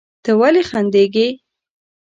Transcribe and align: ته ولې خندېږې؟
ته 0.23 0.31
ولې 0.39 0.61
خندېږې؟ 0.69 1.27